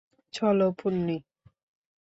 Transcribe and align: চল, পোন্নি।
চল, 0.33 0.59
পোন্নি। 0.79 1.17